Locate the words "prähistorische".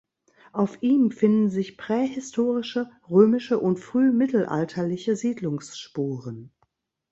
1.77-2.89